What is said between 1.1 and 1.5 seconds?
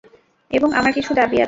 দাবি আছে।